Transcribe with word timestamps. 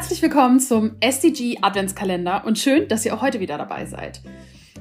Herzlich 0.00 0.22
willkommen 0.22 0.60
zum 0.60 0.96
SDG 1.00 1.58
Adventskalender 1.60 2.46
und 2.46 2.58
schön, 2.58 2.88
dass 2.88 3.04
ihr 3.04 3.14
auch 3.14 3.20
heute 3.20 3.38
wieder 3.38 3.58
dabei 3.58 3.84
seid. 3.84 4.22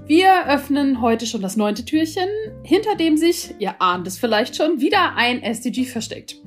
Wir 0.05 0.47
öffnen 0.47 1.01
heute 1.01 1.25
schon 1.25 1.41
das 1.41 1.57
neunte 1.57 1.83
Türchen, 1.83 2.29
hinter 2.63 2.95
dem 2.95 3.17
sich, 3.17 3.53
ihr 3.59 3.81
ahnt 3.81 4.07
es 4.07 4.17
vielleicht 4.17 4.55
schon, 4.55 4.79
wieder 4.79 5.17
ein 5.17 5.43
SDG 5.43 5.83
versteckt. 5.83 6.37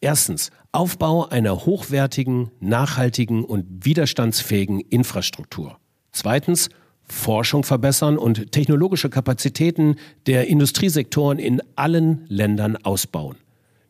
Erstens 0.00 0.50
Aufbau 0.72 1.26
einer 1.28 1.64
hochwertigen, 1.64 2.50
nachhaltigen 2.60 3.44
und 3.44 3.86
widerstandsfähigen 3.86 4.80
Infrastruktur. 4.80 5.78
Zweitens 6.12 6.68
Forschung 7.08 7.62
verbessern 7.62 8.18
und 8.18 8.52
technologische 8.52 9.08
Kapazitäten 9.08 9.96
der 10.26 10.48
Industriesektoren 10.48 11.38
in 11.38 11.62
allen 11.76 12.26
Ländern 12.28 12.76
ausbauen. 12.76 13.36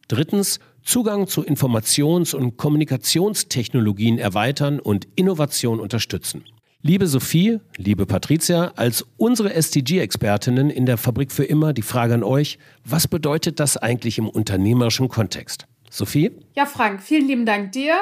Drittens 0.07 0.61
Zugang 0.83 1.27
zu 1.27 1.43
Informations- 1.43 2.35
und 2.35 2.57
Kommunikationstechnologien 2.57 4.19
erweitern 4.19 4.79
und 4.79 5.09
Innovation 5.17 5.81
unterstützen. 5.81 6.45
Liebe 6.87 7.09
Sophie, 7.09 7.59
liebe 7.79 8.07
Patricia, 8.07 8.73
als 8.77 9.05
unsere 9.17 9.53
SDG-Expertinnen 9.53 10.71
in 10.71 10.87
der 10.87 10.99
Fabrik 10.99 11.33
für 11.33 11.43
immer 11.43 11.73
die 11.73 11.83
Frage 11.83 12.15
an 12.15 12.23
euch, 12.23 12.61
was 12.85 13.09
bedeutet 13.09 13.59
das 13.59 13.77
eigentlich 13.77 14.19
im 14.19 14.29
unternehmerischen 14.29 15.09
Kontext? 15.09 15.67
Sophie? 15.91 16.31
Ja, 16.55 16.65
Frank, 16.65 17.03
vielen 17.03 17.27
lieben 17.27 17.45
Dank 17.45 17.73
dir 17.73 17.97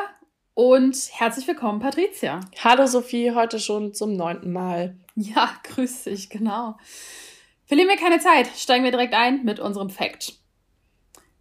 und 0.52 0.94
herzlich 1.12 1.48
willkommen, 1.48 1.80
Patricia. 1.80 2.40
Hallo 2.62 2.86
Sophie, 2.86 3.30
heute 3.30 3.58
schon 3.58 3.94
zum 3.94 4.16
neunten 4.16 4.52
Mal. 4.52 4.98
Ja, 5.14 5.48
grüß 5.62 6.04
dich, 6.04 6.28
genau. 6.28 6.76
Verlieren 7.64 7.88
wir 7.88 7.96
keine 7.96 8.18
Zeit, 8.18 8.50
steigen 8.54 8.84
wir 8.84 8.90
direkt 8.90 9.14
ein 9.14 9.46
mit 9.46 9.60
unserem 9.60 9.88
Fact. 9.88 10.34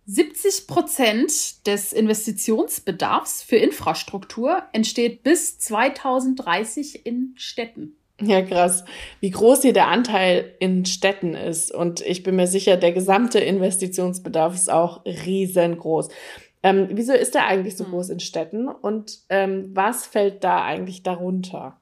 70 0.06 0.68
Prozent 0.68 1.66
des 1.66 1.94
Investitionsbedarfs 1.94 3.44
für 3.44 3.56
Infrastruktur 3.56 4.64
entsteht 4.74 5.24
bis 5.24 5.60
2030 5.60 7.06
in 7.06 7.34
Städten. 7.38 7.96
Ja, 8.22 8.42
krass. 8.42 8.84
Wie 9.22 9.32
groß 9.32 9.64
hier 9.64 9.74
der 9.74 9.88
Anteil 9.88 10.54
in 10.60 10.86
Städten 10.86 11.34
ist. 11.34 11.72
Und 11.74 12.02
ich 12.02 12.24
bin 12.24 12.36
mir 12.36 12.48
sicher, 12.48 12.78
der 12.78 12.92
gesamte 12.92 13.40
Investitionsbedarf 13.40 14.54
ist 14.54 14.72
auch 14.72 15.04
riesengroß. 15.06 16.10
Ähm, 16.62 16.88
wieso 16.92 17.14
ist 17.14 17.36
der 17.36 17.48
eigentlich 17.48 17.76
so 17.76 17.86
hm. 17.86 17.92
groß 17.92 18.10
in 18.10 18.20
Städten? 18.20 18.68
Und 18.68 19.20
ähm, 19.30 19.72
was 19.74 20.06
fällt 20.06 20.44
da 20.44 20.64
eigentlich 20.64 21.04
darunter? 21.04 21.80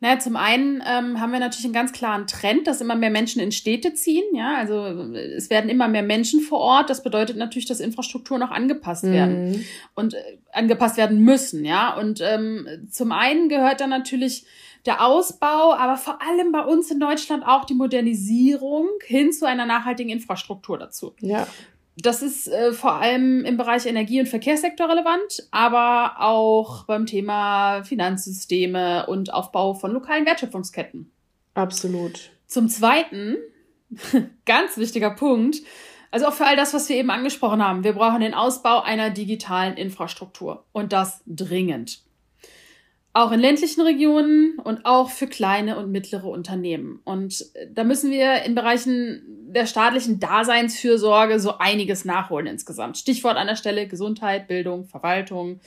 Naja, 0.00 0.20
zum 0.20 0.36
einen 0.36 0.80
ähm, 0.86 1.20
haben 1.20 1.32
wir 1.32 1.40
natürlich 1.40 1.64
einen 1.64 1.74
ganz 1.74 1.92
klaren 1.92 2.28
Trend, 2.28 2.68
dass 2.68 2.80
immer 2.80 2.94
mehr 2.94 3.10
Menschen 3.10 3.42
in 3.42 3.50
Städte 3.50 3.94
ziehen. 3.94 4.24
Ja, 4.32 4.54
also 4.56 4.84
es 4.84 5.50
werden 5.50 5.68
immer 5.68 5.88
mehr 5.88 6.04
Menschen 6.04 6.40
vor 6.40 6.60
Ort. 6.60 6.88
Das 6.88 7.02
bedeutet 7.02 7.36
natürlich, 7.36 7.66
dass 7.66 7.80
Infrastrukturen 7.80 8.42
auch 8.42 8.52
angepasst 8.52 9.04
mhm. 9.04 9.12
werden 9.12 9.64
und 9.94 10.14
äh, 10.14 10.38
angepasst 10.52 10.96
werden 10.96 11.20
müssen. 11.24 11.64
Ja, 11.64 11.96
und 11.96 12.20
ähm, 12.20 12.68
zum 12.90 13.10
einen 13.10 13.48
gehört 13.48 13.80
dann 13.80 13.90
natürlich 13.90 14.46
der 14.86 15.04
Ausbau, 15.04 15.74
aber 15.74 15.96
vor 15.96 16.22
allem 16.22 16.52
bei 16.52 16.62
uns 16.62 16.90
in 16.90 17.00
Deutschland 17.00 17.44
auch 17.44 17.64
die 17.64 17.74
Modernisierung 17.74 18.88
hin 19.04 19.32
zu 19.32 19.46
einer 19.46 19.66
nachhaltigen 19.66 20.10
Infrastruktur 20.10 20.78
dazu. 20.78 21.14
Ja. 21.20 21.48
Das 22.00 22.22
ist 22.22 22.46
äh, 22.46 22.72
vor 22.72 22.94
allem 22.94 23.44
im 23.44 23.56
Bereich 23.56 23.86
Energie- 23.86 24.20
und 24.20 24.28
Verkehrssektor 24.28 24.88
relevant, 24.88 25.48
aber 25.50 26.20
auch 26.20 26.84
beim 26.84 27.06
Thema 27.06 27.82
Finanzsysteme 27.82 29.06
und 29.06 29.34
Aufbau 29.34 29.74
von 29.74 29.92
lokalen 29.92 30.24
Wertschöpfungsketten. 30.24 31.10
Absolut. 31.54 32.30
Zum 32.46 32.68
Zweiten, 32.68 33.36
ganz 34.46 34.76
wichtiger 34.76 35.10
Punkt, 35.10 35.56
also 36.10 36.26
auch 36.26 36.32
für 36.32 36.46
all 36.46 36.56
das, 36.56 36.72
was 36.72 36.88
wir 36.88 36.96
eben 36.96 37.10
angesprochen 37.10 37.62
haben, 37.62 37.84
wir 37.84 37.92
brauchen 37.94 38.20
den 38.20 38.34
Ausbau 38.34 38.80
einer 38.80 39.10
digitalen 39.10 39.76
Infrastruktur 39.76 40.64
und 40.72 40.92
das 40.92 41.22
dringend 41.26 42.00
auch 43.18 43.32
in 43.32 43.40
ländlichen 43.40 43.80
Regionen 43.80 44.58
und 44.62 44.86
auch 44.86 45.10
für 45.10 45.26
kleine 45.26 45.76
und 45.76 45.90
mittlere 45.90 46.26
Unternehmen. 46.26 47.00
Und 47.04 47.44
äh, 47.54 47.66
da 47.72 47.82
müssen 47.82 48.12
wir 48.12 48.42
in 48.44 48.54
Bereichen 48.54 49.22
der 49.48 49.66
staatlichen 49.66 50.20
Daseinsfürsorge 50.20 51.40
so 51.40 51.58
einiges 51.58 52.04
nachholen 52.04 52.46
insgesamt. 52.46 52.96
Stichwort 52.96 53.36
an 53.36 53.48
der 53.48 53.56
Stelle 53.56 53.88
Gesundheit, 53.88 54.46
Bildung, 54.46 54.84
Verwaltung. 54.84 55.58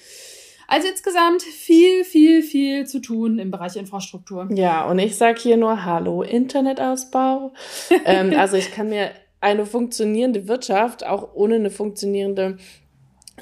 Also 0.67 0.87
insgesamt 0.87 1.41
viel, 1.41 2.05
viel, 2.05 2.41
viel 2.41 2.87
zu 2.87 3.01
tun 3.01 3.37
im 3.37 3.51
Bereich 3.51 3.75
Infrastruktur. 3.75 4.47
Ja, 4.53 4.85
und 4.85 4.99
ich 4.99 5.17
sage 5.17 5.41
hier 5.41 5.57
nur 5.57 5.83
Hallo, 5.83 6.21
Internetausbau. 6.21 7.51
ähm, 8.05 8.33
also 8.37 8.55
ich 8.55 8.71
kann 8.71 8.87
mir 8.87 9.11
eine 9.41 9.65
funktionierende 9.65 10.47
Wirtschaft 10.47 11.05
auch 11.05 11.33
ohne 11.33 11.55
eine 11.55 11.71
funktionierende 11.71 12.57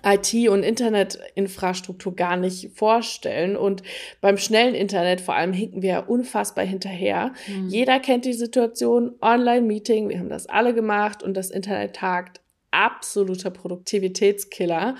IT- 0.03 0.49
und 0.49 0.63
Internetinfrastruktur 0.63 2.15
gar 2.15 2.37
nicht 2.37 2.71
vorstellen. 2.75 3.57
Und 3.57 3.83
beim 4.21 4.37
schnellen 4.37 4.75
Internet 4.75 5.21
vor 5.21 5.35
allem 5.35 5.53
hinken 5.53 5.81
wir 5.81 6.05
unfassbar 6.07 6.65
hinterher. 6.65 7.33
Mhm. 7.47 7.69
Jeder 7.69 7.99
kennt 7.99 8.25
die 8.25 8.33
Situation, 8.33 9.15
Online-Meeting, 9.21 10.09
wir 10.09 10.19
haben 10.19 10.29
das 10.29 10.47
alle 10.47 10.73
gemacht 10.73 11.23
und 11.23 11.35
das 11.35 11.49
Internet 11.49 11.95
tagt 11.95 12.41
absoluter 12.71 13.49
Produktivitätskiller. 13.49 14.95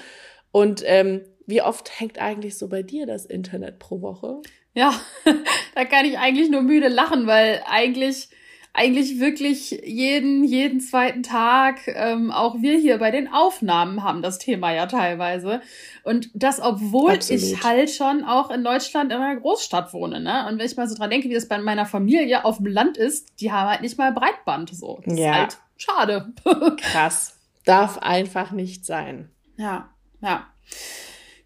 Und 0.52 0.84
ähm, 0.86 1.22
wie 1.46 1.62
oft 1.62 2.00
hängt 2.00 2.20
eigentlich 2.20 2.58
so 2.58 2.68
bei 2.68 2.84
dir 2.84 3.06
das 3.06 3.26
Internet 3.26 3.80
pro 3.80 4.02
Woche? 4.02 4.42
Ja, 4.74 4.94
da 5.76 5.86
kann 5.86 6.06
ich 6.06 6.18
eigentlich 6.18 6.50
nur 6.50 6.62
müde 6.62 6.88
lachen, 6.88 7.28
weil 7.28 7.62
eigentlich 7.68 8.30
eigentlich 8.74 9.20
wirklich 9.20 9.72
jeden, 9.84 10.44
jeden 10.44 10.80
zweiten 10.80 11.24
Tag, 11.24 11.82
ähm, 11.88 12.32
auch 12.32 12.62
wir 12.62 12.78
hier 12.78 12.98
bei 13.00 13.12
den 13.12 13.28
Aufnahmen 13.28 14.04
haben 14.04 14.22
das 14.22 14.38
Thema 14.38 14.72
ja 14.74 14.86
teilweise. 14.86 15.62
Und 16.04 16.30
das, 16.34 16.60
obwohl 16.62 17.14
Absolut. 17.14 17.42
ich 17.42 17.64
halt 17.64 17.90
schon 17.90 18.24
auch 18.24 18.52
in 18.52 18.64
Deutschland 18.64 19.12
in 19.12 19.18
einer 19.20 19.40
Großstadt 19.40 19.94
wohne, 19.94 20.20
ne? 20.20 20.48
Und 20.48 20.60
wenn 20.60 20.66
ich 20.66 20.78
mal 20.78 20.88
so 20.88 20.96
dran 20.96 21.10
denke, 21.10 21.30
wie 21.30 21.34
das 21.34 21.48
bei 21.48 21.58
meiner 21.58 21.86
Familie 21.86 22.46
auf 22.46 22.58
dem 22.58 22.68
Land 22.68 22.98
ist, 22.98 23.28
die 23.42 23.52
haben 23.52 23.70
halt 23.70 23.82
nicht 23.82 23.98
mal 23.98 24.14
Breitband 24.14 24.70
so. 24.70 25.02
Das 25.04 25.18
ja. 25.18 25.32
ist 25.32 25.38
halt 25.38 25.58
schade. 25.78 26.34
Krass. 26.78 27.40
Darf 27.66 27.98
einfach 27.98 28.52
nicht 28.52 28.86
sein. 28.86 29.30
Ja, 29.58 29.90
ja. 30.22 30.48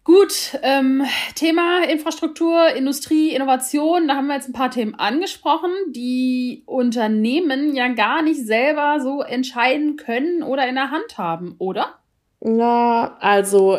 Gut, 0.04 0.58
ähm, 0.62 1.02
Thema 1.34 1.84
Infrastruktur, 1.84 2.68
Industrie, 2.76 3.34
Innovation, 3.34 4.06
da 4.06 4.16
haben 4.16 4.26
wir 4.26 4.34
jetzt 4.34 4.50
ein 4.50 4.52
paar 4.52 4.70
Themen 4.70 4.94
angesprochen, 4.94 5.70
die 5.92 6.62
Unternehmen 6.66 7.74
ja 7.74 7.88
gar 7.88 8.20
nicht 8.20 8.44
selber 8.44 8.98
so 9.00 9.22
entscheiden 9.22 9.96
können 9.96 10.42
oder 10.42 10.68
in 10.68 10.74
der 10.74 10.90
Hand 10.90 11.16
haben, 11.16 11.54
oder? 11.58 11.94
Na, 12.40 13.16
also 13.20 13.78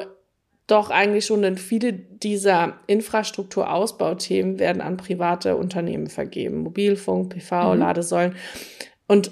doch 0.65 0.89
eigentlich 0.89 1.27
schon, 1.27 1.43
denn 1.43 1.57
viele 1.57 1.93
dieser 1.93 2.79
Infrastrukturausbauthemen 2.87 4.57
werden 4.57 4.81
an 4.81 4.97
private 4.97 5.55
Unternehmen 5.55 6.07
vergeben. 6.07 6.63
Mobilfunk, 6.63 7.33
PV, 7.33 7.73
mhm. 7.75 7.79
Ladesäulen. 7.79 8.35
Und 9.07 9.29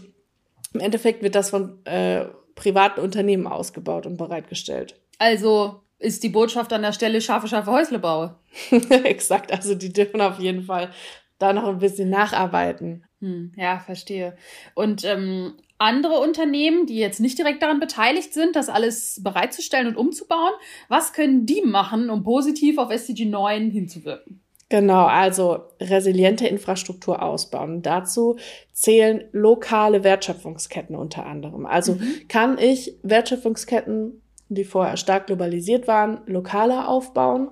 im 0.76 0.80
Endeffekt 0.80 1.24
wird 1.24 1.34
das 1.34 1.50
von 1.50 1.84
äh, 1.86 2.26
privaten 2.54 3.00
Unternehmen 3.00 3.48
ausgebaut 3.48 4.06
und 4.06 4.18
bereitgestellt. 4.18 5.00
Also 5.18 5.82
ist 6.04 6.24
die 6.24 6.30
Botschaft 6.30 6.74
an 6.74 6.82
der 6.82 6.94
Stelle 6.94 7.22
scharfe, 7.22 7.48
scharfe 7.48 7.72
Häusle 7.72 8.00
baue. 8.00 8.36
Exakt, 9.04 9.52
also 9.52 9.74
die 9.76 9.94
dürfen 9.94 10.22
auf 10.22 10.40
jeden 10.40 10.64
Fall 10.64 10.92
da 11.40 11.54
noch 11.54 11.68
ein 11.68 11.80
bisschen 11.80 12.10
nacharbeiten. 12.10 13.06
Hm, 13.20 13.54
ja, 13.56 13.80
verstehe. 13.80 14.36
Und 14.76 15.04
ähm, 15.06 15.54
andere 15.78 16.20
Unternehmen, 16.20 16.86
die 16.86 16.98
jetzt 16.98 17.20
nicht 17.20 17.38
direkt 17.38 17.62
daran 17.62 17.80
beteiligt 17.80 18.34
sind, 18.34 18.56
das 18.56 18.70
alles 18.70 19.22
bereitzustellen 19.24 19.88
und 19.88 19.98
umzubauen, 19.98 20.54
was 20.88 21.14
können 21.14 21.46
die 21.46 21.62
machen, 21.62 22.10
um 22.10 22.24
positiv 22.24 22.78
auf 22.78 22.92
SDG 22.92 23.26
9 23.26 23.72
hinzuwirken? 23.72 24.42
Genau, 24.70 25.06
also 25.06 25.66
resiliente 25.80 26.48
Infrastruktur 26.48 27.22
ausbauen. 27.22 27.84
Dazu 27.84 28.38
zählen 28.72 29.26
lokale 29.32 30.04
Wertschöpfungsketten 30.04 30.96
unter 30.96 31.28
anderem. 31.28 31.68
Also 31.68 31.94
mhm. 31.94 32.28
kann 32.28 32.58
ich 32.58 32.98
Wertschöpfungsketten 33.04 34.23
die 34.56 34.64
vorher 34.64 34.98
stark 34.98 35.28
globalisiert 35.28 35.88
waren, 35.88 36.22
lokaler 36.26 36.88
aufbauen, 36.88 37.50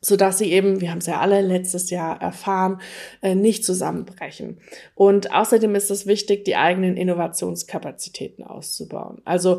so 0.00 0.16
dass 0.16 0.38
sie 0.38 0.52
eben, 0.52 0.80
wir 0.80 0.90
haben 0.90 0.98
es 0.98 1.06
ja 1.06 1.20
alle 1.20 1.40
letztes 1.40 1.90
Jahr 1.90 2.20
erfahren, 2.20 2.80
äh, 3.22 3.34
nicht 3.34 3.64
zusammenbrechen. 3.64 4.60
Und 4.94 5.32
außerdem 5.32 5.74
ist 5.74 5.90
es 5.90 6.06
wichtig, 6.06 6.44
die 6.44 6.56
eigenen 6.56 6.96
Innovationskapazitäten 6.96 8.44
auszubauen. 8.44 9.22
Also 9.24 9.58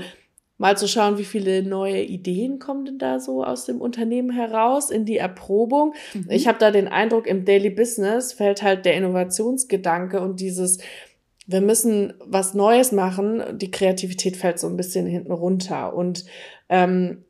mal 0.57 0.77
zu 0.77 0.87
schauen, 0.87 1.17
wie 1.17 1.25
viele 1.25 1.63
neue 1.63 2.03
Ideen 2.03 2.59
kommen 2.59 2.85
denn 2.85 2.97
da 2.99 3.19
so 3.19 3.43
aus 3.43 3.65
dem 3.65 3.81
Unternehmen 3.81 4.31
heraus 4.31 4.91
in 4.91 5.05
die 5.05 5.17
Erprobung. 5.17 5.93
Mhm. 6.13 6.27
Ich 6.29 6.47
habe 6.47 6.59
da 6.59 6.71
den 6.71 6.87
Eindruck, 6.87 7.25
im 7.25 7.45
Daily 7.45 7.69
Business 7.69 8.33
fällt 8.33 8.61
halt 8.63 8.85
der 8.85 8.95
Innovationsgedanke 8.95 10.21
und 10.21 10.39
dieses 10.39 10.79
wir 11.45 11.61
müssen 11.61 12.13
was 12.19 12.53
Neues 12.53 12.91
machen. 12.91 13.57
Die 13.57 13.71
Kreativität 13.71 14.37
fällt 14.37 14.59
so 14.59 14.67
ein 14.67 14.77
bisschen 14.77 15.05
hinten 15.05 15.31
runter. 15.31 15.93
Und 15.93 16.25
ähm, 16.69 17.25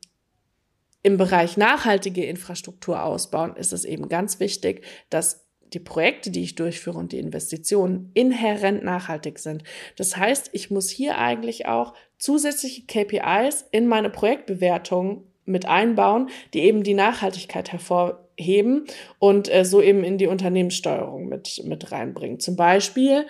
im 1.02 1.16
Bereich 1.16 1.56
nachhaltige 1.56 2.24
Infrastruktur 2.24 3.02
ausbauen 3.02 3.56
ist 3.56 3.72
es 3.72 3.84
eben 3.84 4.08
ganz 4.08 4.40
wichtig, 4.40 4.84
dass 5.10 5.44
die 5.74 5.80
Projekte, 5.80 6.30
die 6.30 6.42
ich 6.42 6.54
durchführe 6.54 6.98
und 6.98 7.12
die 7.12 7.18
Investitionen 7.18 8.10
inhärent 8.14 8.84
nachhaltig 8.84 9.38
sind. 9.38 9.64
Das 9.96 10.16
heißt, 10.16 10.50
ich 10.52 10.70
muss 10.70 10.88
hier 10.88 11.18
eigentlich 11.18 11.66
auch 11.66 11.94
zusätzliche 12.16 12.82
KPIs 12.86 13.66
in 13.72 13.86
meine 13.88 14.08
Projektbewertung 14.08 15.24
mit 15.44 15.66
einbauen, 15.66 16.30
die 16.54 16.60
eben 16.60 16.84
die 16.84 16.94
Nachhaltigkeit 16.94 17.72
hervorheben 17.72 18.86
und 19.18 19.52
äh, 19.52 19.64
so 19.64 19.82
eben 19.82 20.04
in 20.04 20.16
die 20.16 20.26
Unternehmenssteuerung 20.26 21.28
mit, 21.28 21.62
mit 21.64 21.92
reinbringen. 21.92 22.40
Zum 22.40 22.56
Beispiel 22.56 23.26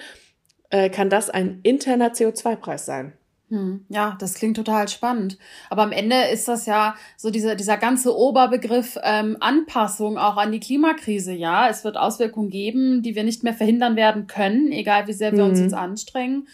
äh, 0.75 0.91
kann 0.91 1.09
das 1.09 1.31
ein 1.31 1.61
interner 1.63 2.09
CO2-Preis 2.09 2.85
sein. 2.85 3.13
Hm, 3.49 3.85
ja, 3.89 4.17
das 4.19 4.35
klingt 4.35 4.57
total 4.57 4.89
spannend. 4.89 5.39
Aber 5.71 5.85
am 5.85 5.93
Ende 5.93 6.17
ist 6.33 6.49
das 6.49 6.67
ja 6.67 6.97
so 7.17 7.31
dieser, 7.31 7.55
dieser 7.55 7.77
ganze 7.77 8.17
Oberbegriff 8.17 8.99
ähm, 9.05 9.37
Anpassung 9.39 10.19
auch 10.19 10.37
an 10.37 10.51
die 10.51 10.59
Klimakrise. 10.59 11.33
Ja, 11.33 11.69
es 11.69 11.85
wird 11.85 11.97
Auswirkungen 11.97 12.51
geben, 12.51 13.03
die 13.03 13.15
wir 13.15 13.23
nicht 13.23 13.45
mehr 13.45 13.55
verhindern 13.55 13.95
werden 13.95 14.27
können, 14.27 14.73
egal 14.73 15.07
wie 15.07 15.13
sehr 15.13 15.31
wir 15.31 15.45
mhm. 15.45 15.51
uns 15.51 15.61
jetzt 15.61 15.75
anstrengen 15.75 16.49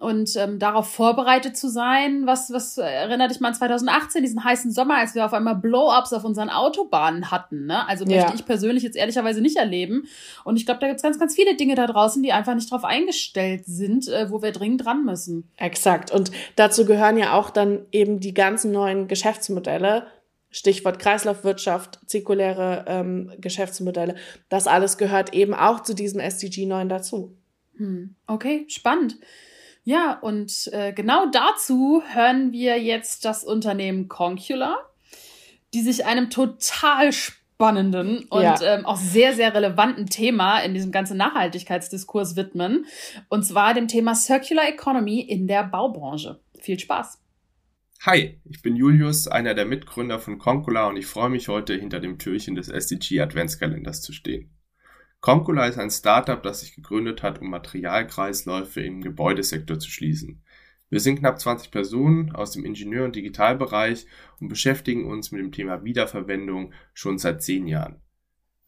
und 0.00 0.34
ähm, 0.36 0.58
darauf 0.58 0.90
vorbereitet 0.90 1.58
zu 1.58 1.68
sein. 1.68 2.22
Was, 2.24 2.50
was 2.50 2.78
erinnert 2.78 3.30
dich 3.30 3.38
mal 3.38 3.48
an 3.48 3.54
2018, 3.54 4.22
diesen 4.22 4.42
heißen 4.42 4.72
Sommer, 4.72 4.96
als 4.96 5.14
wir 5.14 5.26
auf 5.26 5.34
einmal 5.34 5.56
Blow-ups 5.56 6.14
auf 6.14 6.24
unseren 6.24 6.48
Autobahnen 6.48 7.30
hatten. 7.30 7.66
Ne? 7.66 7.86
Also 7.86 8.06
möchte 8.06 8.20
ja. 8.20 8.34
ich 8.34 8.46
persönlich 8.46 8.82
jetzt 8.82 8.96
ehrlicherweise 8.96 9.42
nicht 9.42 9.58
erleben. 9.58 10.08
Und 10.42 10.56
ich 10.56 10.64
glaube, 10.64 10.80
da 10.80 10.88
gibt's 10.88 11.02
ganz, 11.02 11.18
ganz 11.18 11.34
viele 11.34 11.54
Dinge 11.54 11.74
da 11.74 11.86
draußen, 11.86 12.22
die 12.22 12.32
einfach 12.32 12.54
nicht 12.54 12.72
drauf 12.72 12.84
eingestellt 12.84 13.66
sind, 13.66 14.08
äh, 14.08 14.30
wo 14.30 14.40
wir 14.40 14.52
dringend 14.52 14.86
dran 14.86 15.04
müssen. 15.04 15.50
Exakt. 15.58 16.10
Und 16.10 16.30
dazu 16.56 16.86
gehören 16.86 17.18
ja 17.18 17.34
auch 17.34 17.50
dann 17.50 17.80
eben 17.92 18.20
die 18.20 18.32
ganzen 18.32 18.72
neuen 18.72 19.06
Geschäftsmodelle. 19.06 20.06
Stichwort 20.50 20.98
Kreislaufwirtschaft, 20.98 22.00
zirkuläre 22.06 22.86
ähm, 22.88 23.30
Geschäftsmodelle. 23.38 24.14
Das 24.48 24.66
alles 24.66 24.96
gehört 24.96 25.34
eben 25.34 25.52
auch 25.52 25.80
zu 25.80 25.94
diesem 25.94 26.20
SDG 26.20 26.64
9 26.64 26.88
dazu. 26.88 27.36
Hm. 27.76 28.16
Okay, 28.26 28.64
spannend. 28.68 29.18
Ja, 29.84 30.18
und 30.20 30.68
äh, 30.72 30.92
genau 30.92 31.26
dazu 31.30 32.02
hören 32.12 32.52
wir 32.52 32.80
jetzt 32.80 33.24
das 33.24 33.44
Unternehmen 33.44 34.08
Concula, 34.08 34.76
die 35.72 35.80
sich 35.80 36.04
einem 36.04 36.28
total 36.30 37.12
spannenden 37.12 38.24
und 38.30 38.42
ja. 38.42 38.60
ähm, 38.62 38.86
auch 38.86 38.96
sehr, 38.96 39.34
sehr 39.34 39.54
relevanten 39.54 40.06
Thema 40.06 40.60
in 40.60 40.74
diesem 40.74 40.92
ganzen 40.92 41.16
Nachhaltigkeitsdiskurs 41.16 42.36
widmen. 42.36 42.86
Und 43.28 43.44
zwar 43.44 43.74
dem 43.74 43.88
Thema 43.88 44.14
Circular 44.14 44.68
Economy 44.68 45.20
in 45.20 45.46
der 45.46 45.64
Baubranche. 45.64 46.40
Viel 46.58 46.78
Spaß! 46.78 47.18
Hi, 48.06 48.40
ich 48.44 48.62
bin 48.62 48.76
Julius, 48.76 49.28
einer 49.28 49.52
der 49.52 49.66
Mitgründer 49.66 50.18
von 50.18 50.38
Concula 50.38 50.88
und 50.88 50.96
ich 50.96 51.04
freue 51.04 51.28
mich 51.28 51.48
heute 51.48 51.74
hinter 51.74 52.00
dem 52.00 52.18
Türchen 52.18 52.54
des 52.54 52.68
SDG 52.70 53.20
Adventskalenders 53.20 54.00
zu 54.00 54.14
stehen. 54.14 54.50
Comcola 55.20 55.66
ist 55.66 55.78
ein 55.78 55.90
Startup, 55.90 56.42
das 56.42 56.60
sich 56.60 56.74
gegründet 56.74 57.22
hat, 57.22 57.42
um 57.42 57.50
Materialkreisläufe 57.50 58.80
im 58.80 59.02
Gebäudesektor 59.02 59.78
zu 59.78 59.90
schließen. 59.90 60.42
Wir 60.88 60.98
sind 60.98 61.18
knapp 61.18 61.38
20 61.38 61.70
Personen 61.70 62.34
aus 62.34 62.52
dem 62.52 62.64
Ingenieur- 62.64 63.04
und 63.04 63.14
Digitalbereich 63.14 64.06
und 64.40 64.48
beschäftigen 64.48 65.04
uns 65.04 65.30
mit 65.30 65.42
dem 65.42 65.52
Thema 65.52 65.84
Wiederverwendung 65.84 66.72
schon 66.94 67.18
seit 67.18 67.42
zehn 67.42 67.66
Jahren. 67.66 68.00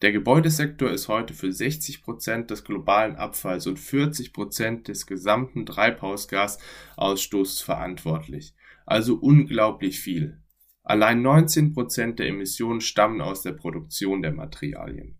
Der 0.03 0.11
Gebäudesektor 0.11 0.91
ist 0.91 1.07
heute 1.07 1.33
für 1.33 1.51
60 1.51 2.03
Prozent 2.03 2.51
des 2.51 2.63
globalen 2.63 3.15
Abfalls 3.15 3.65
und 3.65 3.79
40 3.79 4.31
Prozent 4.31 4.87
des 4.89 5.07
gesamten 5.07 5.65
Treibhausgasausstoßes 5.65 7.61
verantwortlich. 7.61 8.53
Also 8.85 9.15
unglaublich 9.15 9.99
viel. 9.99 10.39
Allein 10.83 11.21
19 11.21 11.73
Prozent 11.73 12.19
der 12.19 12.27
Emissionen 12.27 12.81
stammen 12.81 13.21
aus 13.21 13.41
der 13.41 13.53
Produktion 13.53 14.21
der 14.21 14.33
Materialien. 14.33 15.17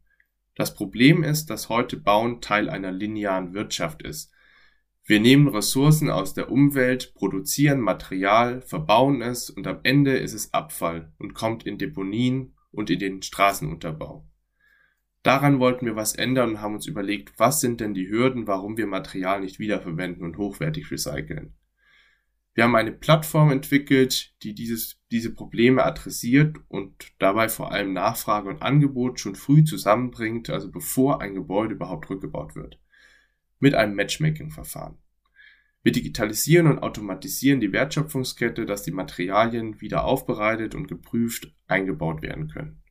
Das 0.55 0.75
Problem 0.75 1.23
ist, 1.23 1.49
dass 1.49 1.69
heute 1.69 1.97
Bauen 1.97 2.41
Teil 2.41 2.69
einer 2.69 2.91
linearen 2.91 3.53
Wirtschaft 3.53 4.03
ist. 4.03 4.31
Wir 5.05 5.19
nehmen 5.19 5.47
Ressourcen 5.47 6.09
aus 6.09 6.33
der 6.33 6.51
Umwelt, 6.51 7.13
produzieren 7.15 7.81
Material, 7.81 8.61
verbauen 8.61 9.21
es 9.21 9.49
und 9.49 9.67
am 9.67 9.79
Ende 9.83 10.17
ist 10.17 10.33
es 10.33 10.53
Abfall 10.53 11.11
und 11.17 11.33
kommt 11.33 11.65
in 11.65 11.77
Deponien 11.77 12.55
und 12.71 12.89
in 12.89 12.99
den 12.99 13.21
Straßenunterbau. 13.21 14.25
Daran 15.23 15.59
wollten 15.59 15.85
wir 15.85 15.95
was 15.95 16.15
ändern 16.15 16.51
und 16.51 16.61
haben 16.61 16.75
uns 16.75 16.85
überlegt, 16.85 17.37
was 17.37 17.59
sind 17.59 17.81
denn 17.81 17.93
die 17.93 18.09
Hürden, 18.09 18.45
warum 18.45 18.77
wir 18.77 18.87
Material 18.87 19.41
nicht 19.41 19.59
wiederverwenden 19.59 20.23
und 20.23 20.37
hochwertig 20.37 20.91
recyceln. 20.91 21.55
Wir 22.55 22.65
haben 22.65 22.75
eine 22.75 22.91
Plattform 22.91 23.51
entwickelt, 23.51 24.33
die 24.43 24.53
dieses, 24.53 24.99
diese 25.11 25.33
Probleme 25.33 25.83
adressiert 25.83 26.57
und 26.67 27.11
dabei 27.17 27.49
vor 27.49 27.71
allem 27.71 27.93
Nachfrage 27.93 28.49
und 28.49 28.61
Angebot 28.61 29.19
schon 29.19 29.35
früh 29.35 29.63
zusammenbringt, 29.63 30.51
also 30.51 30.69
bevor 30.69 31.21
ein 31.21 31.33
Gebäude 31.33 31.73
überhaupt 31.73 32.09
rückgebaut 32.11 32.55
wird. 32.55 32.79
Mit 33.59 33.73
einem 33.73 33.95
Matchmaking-Verfahren. 33.95 34.97
Wir 35.81 35.91
digitalisieren 35.91 36.67
und 36.67 36.79
automatisieren 36.79 37.59
die 37.59 37.73
Wertschöpfungskette, 37.73 38.65
dass 38.65 38.83
die 38.83 38.91
Materialien 38.91 39.81
wieder 39.81 40.05
aufbereitet 40.05 40.75
und 40.75 40.87
geprüft 40.87 41.51
eingebaut 41.67 42.21
werden 42.21 42.49
können. 42.49 42.83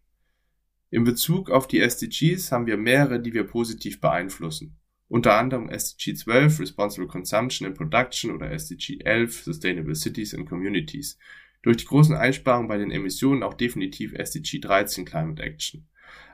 In 0.90 1.04
Bezug 1.04 1.50
auf 1.50 1.68
die 1.68 1.80
SDGs 1.80 2.52
haben 2.52 2.66
wir 2.66 2.76
mehrere, 2.76 3.20
die 3.20 3.32
wir 3.32 3.44
positiv 3.44 4.00
beeinflussen 4.00 4.76
unter 5.12 5.34
anderem 5.34 5.68
SDG 5.68 6.14
12 6.14 6.60
Responsible 6.60 7.06
Consumption 7.06 7.68
and 7.68 7.76
Production 7.76 8.30
oder 8.30 8.50
SDG 8.50 9.00
11 9.04 9.42
Sustainable 9.42 9.94
Cities 9.94 10.34
and 10.34 10.48
Communities. 10.48 11.18
Durch 11.60 11.76
die 11.76 11.84
großen 11.84 12.16
Einsparungen 12.16 12.66
bei 12.66 12.78
den 12.78 12.90
Emissionen 12.90 13.42
auch 13.42 13.52
definitiv 13.52 14.14
SDG 14.14 14.60
13 14.60 15.04
Climate 15.04 15.42
Action. 15.42 15.86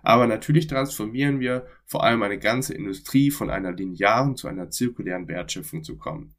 Aber 0.04 0.28
natürlich 0.28 0.68
transformieren 0.68 1.40
wir 1.40 1.66
vor 1.86 2.04
allem 2.04 2.22
eine 2.22 2.38
ganze 2.38 2.72
Industrie 2.72 3.32
von 3.32 3.50
einer 3.50 3.72
linearen 3.72 4.36
zu 4.36 4.46
einer 4.46 4.70
zirkulären 4.70 5.26
Wertschöpfung 5.26 5.82
zu 5.82 5.96
kommen. 5.96 6.36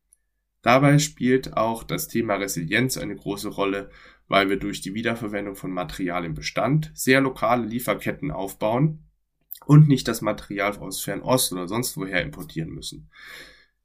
Dabei 0.61 0.97
spielt 0.97 1.57
auch 1.57 1.83
das 1.83 2.07
Thema 2.07 2.35
Resilienz 2.35 2.97
eine 2.97 3.17
große 3.17 3.49
Rolle, 3.49 3.89
weil 4.29 4.49
wir 4.49 4.57
durch 4.57 4.79
die 4.79 4.93
Wiederverwendung 4.93 5.55
von 5.55 5.71
Material 5.71 6.23
im 6.23 6.35
Bestand 6.35 6.89
sehr 6.93 7.19
lokale 7.19 7.65
Lieferketten 7.65 8.31
aufbauen 8.31 9.08
und 9.65 9.87
nicht 9.87 10.07
das 10.07 10.21
Material 10.21 10.77
aus 10.77 11.01
Fernost 11.01 11.51
oder 11.51 11.67
sonst 11.67 11.95
woher 11.97 12.21
importieren 12.21 12.69
müssen. 12.69 13.09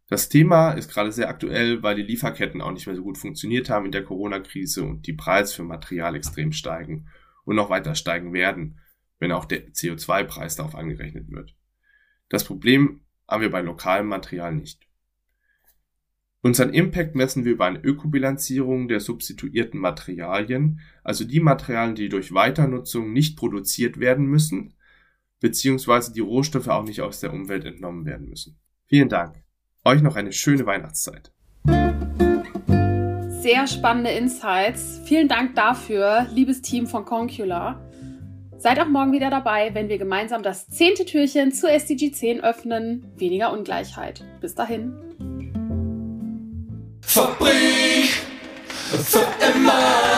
Das 0.08 0.28
Thema 0.28 0.72
ist 0.72 0.90
gerade 0.90 1.12
sehr 1.12 1.28
aktuell, 1.28 1.82
weil 1.82 1.96
die 1.96 2.02
Lieferketten 2.02 2.60
auch 2.60 2.72
nicht 2.72 2.86
mehr 2.86 2.96
so 2.96 3.02
gut 3.02 3.18
funktioniert 3.18 3.70
haben 3.70 3.86
in 3.86 3.92
der 3.92 4.04
Corona-Krise 4.04 4.82
und 4.84 5.06
die 5.06 5.14
Preise 5.14 5.54
für 5.54 5.62
Material 5.62 6.14
extrem 6.14 6.52
steigen. 6.52 7.08
und 7.46 7.56
noch 7.56 7.68
weiter 7.68 7.94
steigen 7.94 8.32
werden, 8.32 8.80
wenn 9.18 9.30
auch 9.30 9.44
der 9.44 9.68
CO2-Preis 9.68 10.56
darauf 10.56 10.74
angerechnet 10.74 11.30
wird. 11.30 11.54
Das 12.30 12.44
Problem 12.44 13.02
haben 13.28 13.42
wir 13.42 13.50
bei 13.50 13.60
lokalem 13.60 14.06
Material 14.06 14.54
nicht. 14.54 14.88
Unseren 16.40 16.74
Impact 16.74 17.14
messen 17.14 17.44
wir 17.44 17.52
über 17.52 17.66
eine 17.66 17.82
Ökobilanzierung 17.82 18.88
der 18.88 19.00
substituierten 19.00 19.80
Materialien, 19.80 20.80
also 21.02 21.24
die 21.24 21.40
Materialien, 21.40 21.94
die 21.94 22.08
durch 22.08 22.32
Weiternutzung 22.34 23.12
nicht 23.12 23.36
produziert 23.36 23.98
werden 23.98 24.26
müssen, 24.26 24.74
beziehungsweise 25.40 26.12
die 26.12 26.20
Rohstoffe 26.20 26.68
auch 26.68 26.84
nicht 26.84 27.00
aus 27.00 27.20
der 27.20 27.32
Umwelt 27.32 27.64
entnommen 27.64 28.06
werden 28.06 28.28
müssen. 28.28 28.58
Vielen 28.86 29.08
Dank. 29.08 29.42
Euch 29.84 30.02
noch 30.02 30.16
eine 30.16 30.32
schöne 30.32 30.66
Weihnachtszeit. 30.66 31.32
Sehr 33.42 33.66
spannende 33.66 34.10
Insights. 34.10 35.00
Vielen 35.04 35.28
Dank 35.28 35.54
dafür, 35.54 36.26
liebes 36.32 36.62
Team 36.62 36.86
von 36.86 37.04
Concula. 37.04 37.78
Seid 38.56 38.80
auch 38.80 38.88
morgen 38.88 39.12
wieder 39.12 39.28
dabei, 39.28 39.74
wenn 39.74 39.90
wir 39.90 39.98
gemeinsam 39.98 40.42
das 40.42 40.66
zehnte 40.68 41.04
Türchen 41.04 41.52
zu 41.52 41.68
SDG 41.68 42.12
10 42.12 42.42
öffnen. 42.42 43.04
Weniger 43.18 43.52
Ungleichheit. 43.52 44.24
Bis 44.40 44.54
dahin. 44.54 44.94
Fabrik 47.02 48.08
für 49.02 49.26
immer. 49.54 50.13